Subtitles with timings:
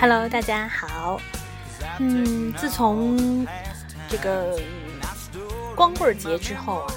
[0.00, 1.20] Hello，大家好。
[1.98, 3.44] 嗯，自从
[4.08, 4.56] 这个
[5.74, 6.94] 光棍节之后啊，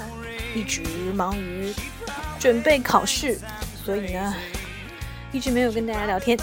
[0.54, 0.82] 一直
[1.12, 1.74] 忙于
[2.38, 3.40] 准备考试，
[3.84, 4.32] 所以呢，
[5.32, 6.38] 一直没有跟大家聊天。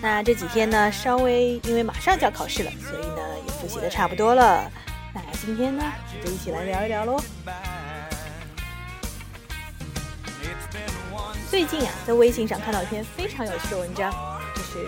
[0.00, 4.70] 那这几天呢，稍微因为马上就要考试了，所以呢也复习的差不多了。
[5.12, 5.82] 那今天呢，
[6.20, 7.20] 我就一起来聊一聊喽。
[11.50, 14.12] 最近啊，在微信上看到一篇非常有趣的文章，
[14.54, 14.86] 就是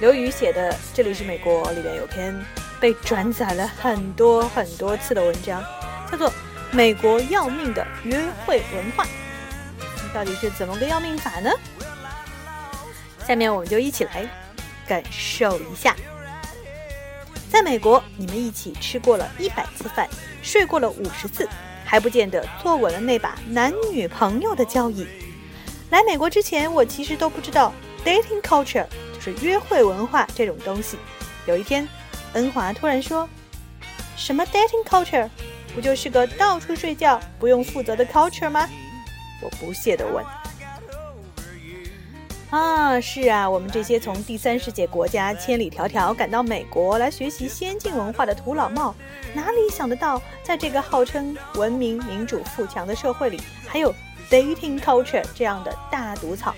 [0.00, 2.34] 刘宇写的《这里是美国》里边有篇
[2.80, 5.62] 被转载了很多很多次的文章，
[6.10, 6.30] 叫做
[6.70, 9.04] 《美国要命的约会文化》，
[10.14, 11.50] 到底是怎么个要命法呢？
[13.26, 14.26] 下面我们就一起来
[14.88, 15.94] 感受一下。
[17.50, 20.08] 在美国，你们一起吃过了一百次饭，
[20.42, 21.46] 睡过了五十次，
[21.84, 25.06] 还不见得坐稳了那把男女朋友的交椅。
[25.90, 28.86] 来美国之前，我其实都不知道 dating culture
[29.20, 30.98] 是约会文化这种东西。
[31.46, 31.86] 有一天，
[32.32, 33.28] 恩华突然说
[34.16, 35.28] ：“什么 dating culture？
[35.74, 38.68] 不就是个到处睡觉、不用负责的 culture 吗？”
[39.42, 40.24] 我不屑地问
[42.50, 48.94] ：“啊，是啊，我们这些从第三世界国家千里迢迢赶到美国来学习先进文化的土老帽，
[49.34, 53.94] 哪里想得到，在这个号称文明、民主、富强的社会里，还有……
[54.30, 56.54] Dating culture 这样的大毒草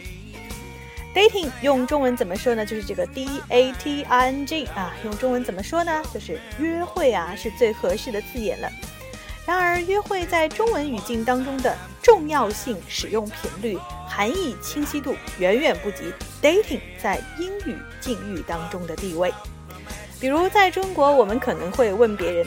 [1.15, 2.65] ，dating 用中文怎么说呢？
[2.65, 6.03] 就是这个 d a t i n g 啊，用中文怎么说呢？
[6.13, 8.71] 就是约会啊，是最合适的字眼了。
[9.45, 13.77] 然而，约会在中文语境当中的重要性、使用频率、
[14.09, 19.35] 含义清晰度，远远不及 dating 在英语境遇当中的地位。
[20.21, 22.47] 比如，在中国，我们可能会问别人：“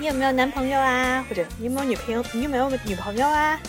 [0.00, 2.24] 你有没有男朋友啊？”或者“你有没有女朋友？
[2.32, 3.60] 你有没有女朋友啊？”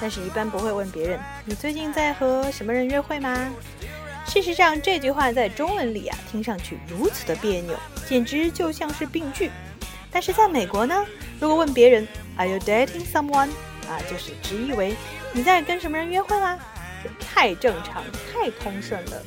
[0.00, 3.50] 但是，一般不会问别人：“你最近在和什么人约会吗？”
[4.26, 7.74] 事实上，这句话在中文里啊，听上去如此的别扭，
[8.06, 9.50] 简直就像是病句。
[10.10, 11.04] 但是，在美国呢，
[11.40, 13.48] 如果问别人 “Are you dating someone？”
[13.88, 14.94] 啊，就是直译为
[15.32, 16.58] “你在跟什么人约会吗？”
[17.20, 19.22] 太正常、太通顺了。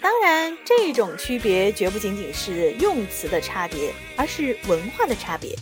[0.00, 5.56] 当然，这种区别绝不仅仅是用词的差别，而是文化的差别。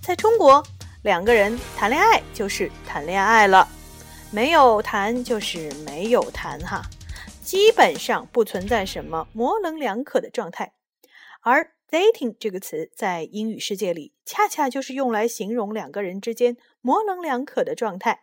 [0.00, 0.62] 在中国。
[1.04, 3.68] 两个人谈恋爱就是谈恋爱了，
[4.32, 6.80] 没有谈就是没有谈哈，
[7.42, 10.72] 基本上不存在什么模棱两可的状态。
[11.42, 18.22] 而 dating 这个词在英语世界里，恰恰就是用来形容两个人之间模棱两可的状态。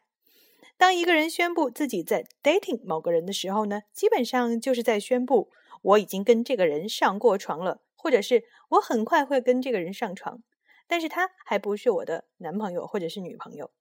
[0.75, 5.51] 当一个人宣布自己在 dating 某个人的时候呢，基本上就是在宣布
[5.83, 10.41] 我已经跟这个人上过床了，或者是我很快会跟这个人上床。
[10.91, 13.71] 但是他还不是我的男朋友或者是女朋友。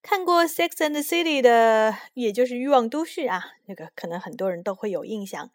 [0.00, 5.50] 看过《Sex and the City》的，也就是《欲望都市》啊，那个可能很多人都会有印象。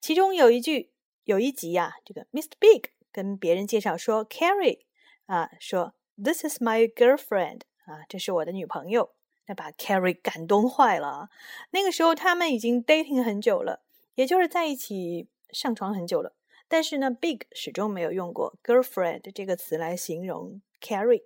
[0.00, 0.90] 其中有一句，
[1.24, 2.52] 有一集啊，这个 Mr.
[2.58, 4.86] Big 跟别人介绍说，Carrie
[5.26, 9.10] 啊，说 This is my girlfriend 啊，这是我的女朋友。
[9.44, 11.28] 那把 Carrie 感动坏了。
[11.72, 13.82] 那个时候他们已经 dating 很久了，
[14.14, 16.34] 也就是在一起上床很久了。
[16.68, 21.24] 但是呢，Big 始终没有用过 girlfriend 这个词来形容 Carrie。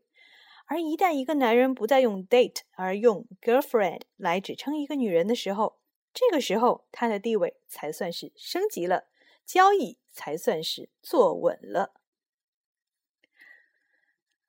[0.66, 5.78] 而一旦一个男人不再用 date 而用 girlfriend 来指称一个女人的时候，
[6.12, 9.09] 这个时候他的地位才算是升级了，
[9.47, 11.94] 交易才算是坐稳了。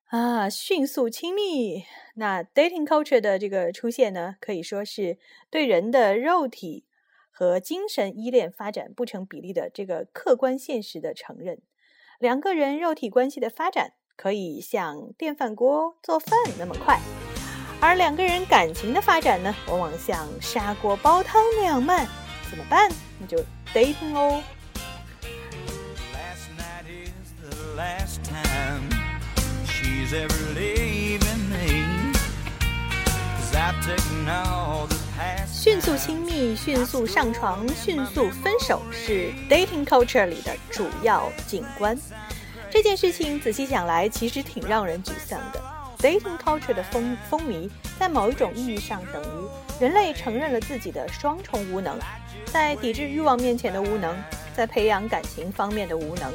[0.05, 1.85] 啊，迅速亲密。
[2.15, 6.85] 那 dating culture 的这个出现呢，可以说是对人的肉体。
[7.39, 11.61] 和精神依恋发展不成比例的这个客观现实的承认，
[12.19, 16.99] 两个人肉体关系的发展可以像电饭锅做饭那么快，
[17.79, 22.05] 而两个人感情的发展呢，往往像砂锅煲汤那样慢。
[22.49, 22.91] 怎么办？
[23.21, 23.37] 那就
[23.73, 24.43] dating 哦。
[35.61, 41.99] 迅速亲密、迅速上床、迅速分手是 dating culture 里的主要景观。
[42.71, 45.61] 这件事情仔细想来，其实挺让人沮丧的。
[45.97, 47.69] dating culture 的风风靡，
[47.99, 51.99] 在某一种意义上等于人类承认了自己的双重无能：
[52.45, 54.15] 在抵制欲望面前的无能，
[54.55, 56.31] 在培养感情方面的无能。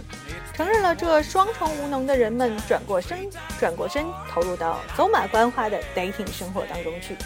[0.52, 3.26] 承认了这双重无能的人们，转过身，
[3.58, 7.16] 转过身，投入到走马观花的 dating 生活当中去。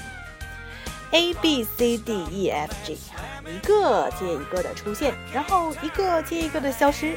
[1.13, 2.99] A B C D E F G，
[3.47, 7.17] 一个接一个的出现，然后一个接一个的消失。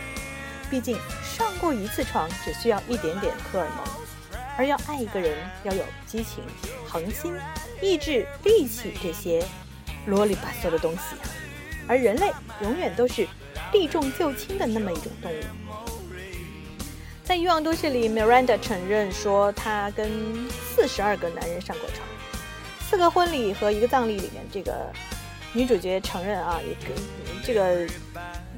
[0.70, 3.86] 毕竟上过一次床，只需要一点点荷尔蒙，
[4.58, 6.42] 而要爱一个人，要有激情、
[6.88, 7.36] 恒心、
[7.82, 9.46] 意志、力气这些
[10.06, 11.00] 啰里吧嗦的东西。
[11.86, 13.28] 而人类永远都是
[13.74, 15.44] 避重就轻的那么一种动物。
[17.26, 20.10] 在《欲望都市》里，Miranda 承认说，她跟
[20.50, 22.08] 四十二个男人上过床。
[22.92, 24.92] 四个婚礼和一个葬礼里面，这个
[25.54, 26.94] 女主角承认啊，也跟
[27.42, 27.90] 这个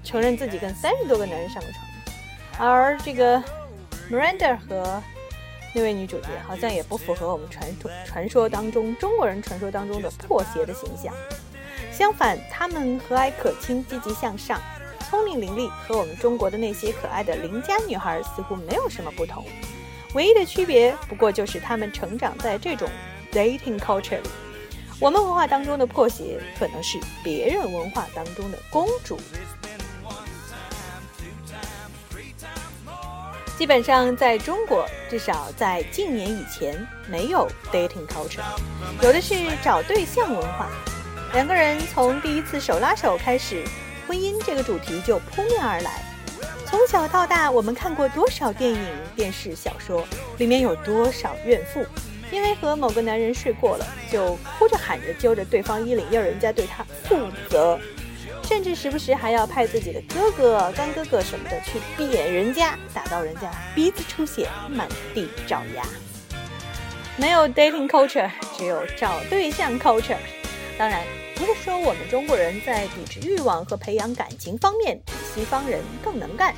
[0.03, 2.67] 承认自己跟三十多个男人上过床。
[2.67, 3.39] 而这个
[4.09, 4.99] Miranda 和
[5.75, 11.13] 那位女主角好像也不符合我们传统传说当中中国人传说当中的破鞋的形象。
[11.91, 14.59] 相反，她们和蔼可亲、积极向上、
[15.11, 19.45] 聪明伶俐，和我们中国的那些可爱的邻家女孩似乎没有什么不同。
[20.15, 22.89] 唯一的区别不过就是她们成长在这种
[23.33, 24.21] dating culture。
[24.99, 29.19] 我们文化当中的破鞋，可能是别人文化当中的公主。
[33.57, 36.75] 基本上在中国，至少在近年以前，
[37.07, 38.41] 没有 dating culture，
[39.01, 40.69] 有的是找对象文化。
[41.33, 43.63] 两个人从第一次手拉手开始，
[44.07, 46.01] 婚姻这个主题就扑面而来。
[46.65, 50.03] 从小到大，我们看过多少电影、电视、小说，
[50.39, 51.85] 里面有多少怨妇，
[52.33, 57.79] 因为和某个男人睡过了，就哭着喊着揪着对方衣领，要人家对他负责。
[58.41, 65.85] 甚至时不时还要派自己的哥哥、干哥哥什么的去扁人家，打到人家鼻子出血、满地找牙。
[67.17, 68.27] 没有 dating culture，
[68.57, 70.17] 只有找对象 culture。
[70.75, 71.03] 当然，
[71.35, 76.55] 不是说我们中国人在抵制欲望和培养感情方面比西方人更能干，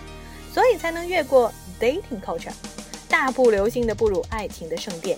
[0.53, 2.53] 所以才能越过 dating culture，
[3.09, 5.17] 大步流星地步入爱情的圣殿。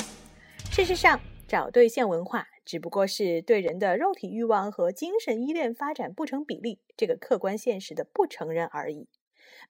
[0.77, 2.45] 事实上，找对象文化。
[2.63, 9.09] 只不过是对人的肉体欲望和精神依恋发展不成比例这个客观现实的不承认而已。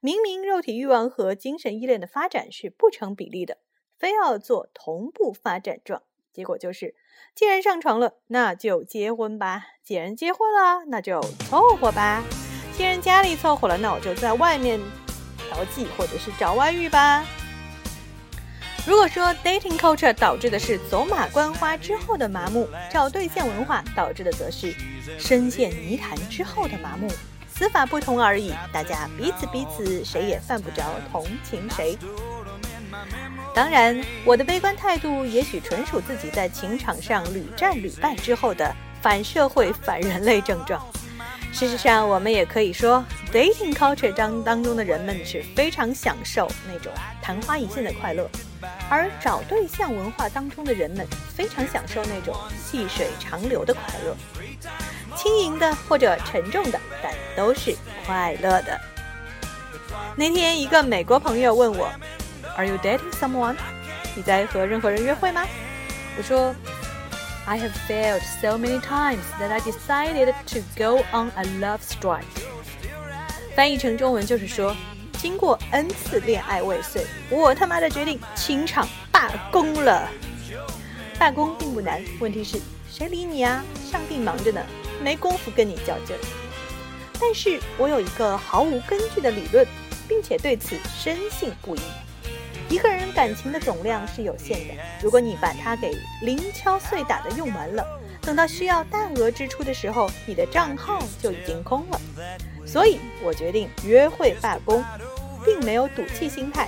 [0.01, 3.59] 明明肉体欲望和精神依恋的发展是不成比例的，
[3.97, 6.93] 非要做同步发展状，结果就是：
[7.33, 12.21] 既然上床了，那就结婚吧；既然结婚了，那就凑合吧；
[12.75, 14.77] 既然家里凑合了，那我就在外面
[15.37, 17.25] 调剂或者是找外遇吧。
[18.87, 24.73] 如果说 dating culture 导致的是走马观花之后的麻木，找对象文化导致的则是
[25.19, 27.11] 深陷泥潭之后的麻木，
[27.53, 28.53] 死法不同而已。
[28.71, 31.97] 大家彼此彼此，谁也犯不着同情谁。
[33.53, 40.81] 当然，我的悲观态度也许纯属自己在情场上屡战屡败之后的反社会、反人类症状。
[41.51, 43.03] 事实上，我们也可以说
[43.33, 46.89] ，dating culture 当当中的人们是非常享受那种
[47.21, 48.29] 昙花一现的快乐，
[48.89, 51.05] 而找对象文化当中的人们
[51.35, 54.15] 非常享受那种细水长流的快乐，
[55.15, 57.75] 轻盈的或者沉重的，但都是
[58.05, 58.79] 快乐的。
[60.15, 61.89] 那天，一个美国朋友问我
[62.55, 63.55] ：“Are you dating someone？
[64.15, 65.45] 你在和任何人约会吗？”
[66.17, 66.53] 我说。
[67.49, 72.25] I have failed so many times that I decided to go on a love strike。
[73.55, 74.75] 翻译成中文就是说，
[75.17, 80.07] 经过 n 次恋爱未遂，我他妈的决定清场罢工了。
[81.17, 82.59] 罢工并不难，问题是
[82.89, 83.63] 谁理你啊？
[83.91, 84.61] 上帝忙着呢，
[85.01, 86.19] 没工夫跟你较劲儿。
[87.19, 89.65] 但是我有一个毫无根据的理论，
[90.07, 91.79] 并且对此深信不疑。
[92.69, 97.83] 一个人感情的总量是有限的，如果你把它给零敲碎打的用完了，
[98.21, 101.99] 等到需要大额支出的时候，你的账号就已经空了。
[102.65, 104.83] 所以我决定约会罢工，
[105.47, 106.67] 并没有赌气心态，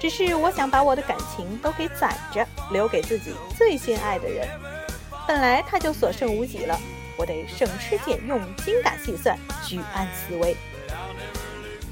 [0.00, 4.48] 只是我想把我的感情都给攒着，留给自己最心爱的人。
[5.28, 6.76] 本来他就所剩无几了，
[7.16, 10.56] 我得省吃俭用，精打细算，居安思危。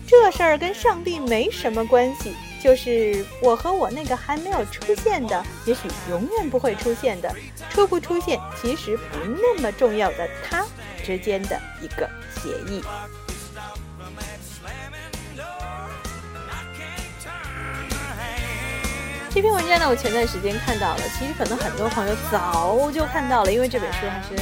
[0.07, 2.35] 这事儿跟上帝没什么关系。
[2.63, 7.31] 就是我和我那个还没有出现的，也许永远不会出现的，
[7.69, 10.65] 出不出现其实不那么重要的他
[11.05, 12.83] 之间的一个协议。
[19.35, 24.41] 这篇文章呢，我前段时间看到了，其实可能很多朋友早就看到了，因为这本书还是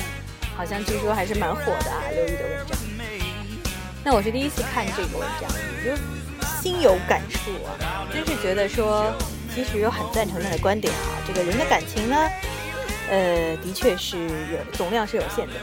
[0.54, 2.78] 好像据说还是蛮火的啊，刘宇的文章。
[4.04, 5.96] 那我是第一次看这个文章，我就。
[6.60, 9.12] 心有感触啊，真是觉得说，
[9.52, 11.18] 其实很赞成他的观点啊。
[11.26, 12.16] 这个人的感情呢，
[13.10, 15.54] 呃，的确是有总量是有限的。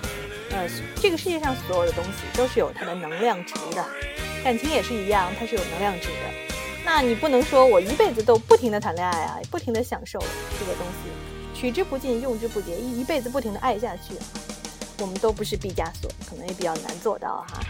[0.51, 3.85] 呃，这个世界上所有的东西都是有它的能量值的，
[4.43, 6.48] 感情也是一样，它是有能量值的。
[6.91, 14.15] 那你不能说我一辈子都不停的谈恋爱啊，不停的享受这个东西，取之不尽，用之不竭，一一辈子不停的爱下去，
[14.99, 17.61] 我们都不是毕加索，可能也比较难做到哈。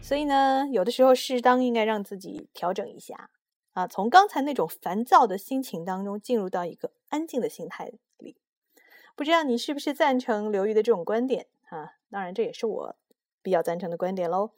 [0.00, 3.30] 所以呢，有的时候适当应该让自己调整一下
[3.72, 8.36] 啊，从刚才那种烦躁的心情当中进入到一个安静的心态里。
[9.16, 11.96] 不知道你是不是赞成刘瑜的这种观点啊？
[12.08, 12.96] 当然，这也是我
[13.42, 14.52] 比较赞成的观点喽。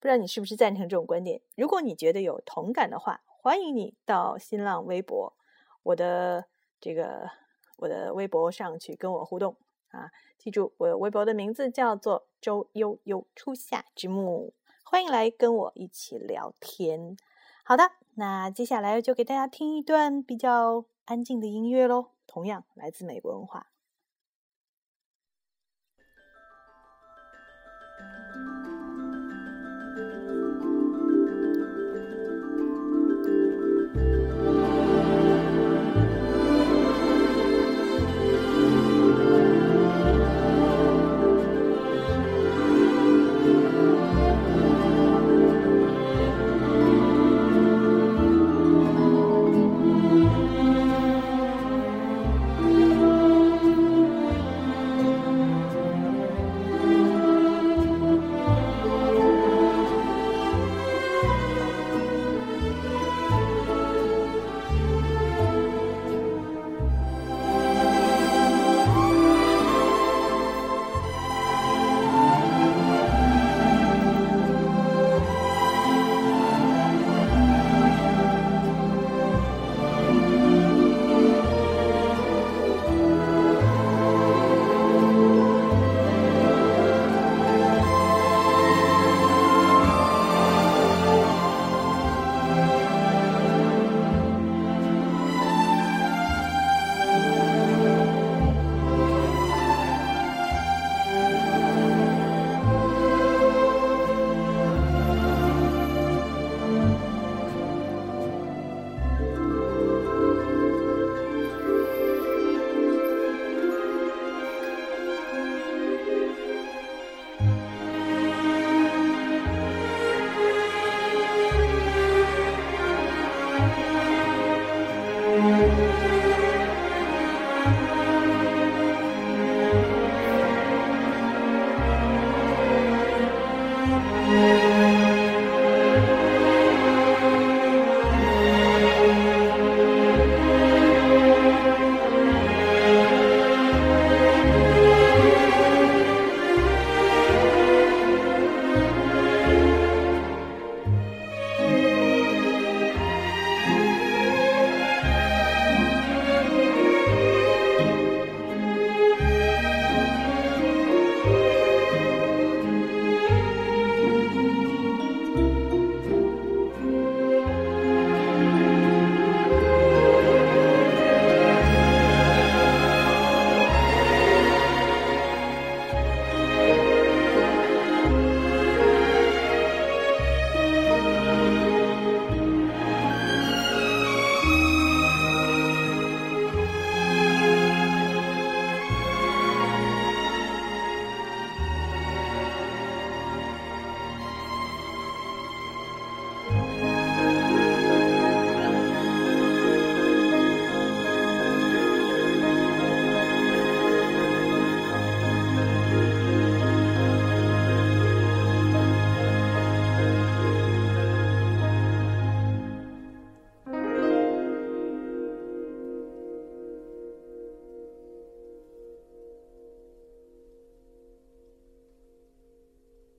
[0.00, 1.42] 不知道你是不是赞成这种观点？
[1.56, 5.34] 如果你觉得有同感的话，欢迎你到新浪微博
[5.82, 6.44] 我的
[6.78, 7.30] 这个
[7.78, 9.56] 我的微博上去跟我互动
[9.88, 10.10] 啊！
[10.38, 14.52] 记住，我微博的名字叫做周悠悠初夏之木，
[14.84, 17.16] 欢迎来跟我一起聊天。
[17.64, 23.68] 好的，那接下来就给大家听一段比较安静的音乐喽，同样来自美国文化。